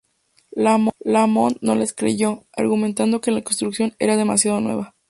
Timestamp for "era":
3.99-4.17